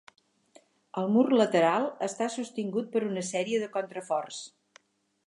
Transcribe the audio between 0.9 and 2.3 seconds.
El mur lateral està